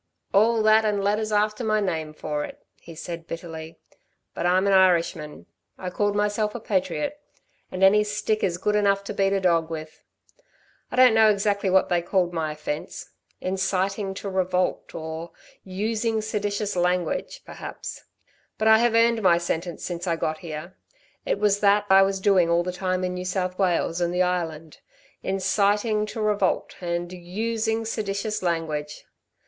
"All 0.33 0.63
that, 0.63 0.83
and 0.83 1.03
letters 1.03 1.31
after 1.31 1.63
my 1.63 1.79
name 1.79 2.11
for 2.15 2.43
it," 2.43 2.65
he 2.79 2.95
said, 2.95 3.27
bitterly. 3.27 3.77
"But 4.33 4.47
I'm 4.47 4.65
an 4.65 4.73
Irishman... 4.73 5.45
I 5.77 5.91
called 5.91 6.15
myself 6.15 6.55
a 6.55 6.59
patriot 6.59 7.21
and 7.71 7.83
any 7.83 8.03
stick 8.03 8.43
is 8.43 8.57
good 8.57 8.75
enough 8.75 9.03
to 9.03 9.13
beat 9.13 9.31
a 9.31 9.39
dog 9.39 9.69
with. 9.69 10.01
I 10.91 10.95
don't 10.95 11.13
know 11.13 11.29
exactly 11.29 11.69
what 11.69 11.89
they 11.89 12.01
called 12.01 12.33
my 12.33 12.51
offence 12.53 13.11
'inciting 13.41 14.15
to 14.15 14.27
revolt,' 14.31 14.95
or 14.95 15.33
'using 15.63 16.23
seditious 16.23 16.75
language,' 16.75 17.43
perhaps; 17.45 18.03
but 18.57 18.67
I 18.67 18.79
have 18.79 18.95
earned 18.95 19.21
my 19.21 19.37
sentence 19.37 19.85
since 19.85 20.07
I 20.07 20.15
got 20.15 20.39
here. 20.39 20.75
It 21.27 21.37
was 21.37 21.59
that 21.59 21.85
I 21.91 22.01
was 22.01 22.19
doing 22.19 22.49
all 22.49 22.63
the 22.63 22.71
time 22.73 23.03
in 23.03 23.13
New 23.13 23.25
South 23.25 23.59
Wales 23.59 24.01
and 24.01 24.11
the 24.11 24.23
Island 24.23 24.79
'inciting 25.21 26.07
to 26.07 26.21
revolt' 26.21 26.75
and 26.81 27.11
'using 27.13 27.85
seditious 27.85 28.41
language' 28.41 29.05